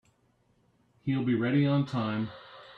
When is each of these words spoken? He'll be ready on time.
He'll 1.03 1.23
be 1.23 1.35
ready 1.35 1.63
on 1.67 1.85
time. 1.85 2.29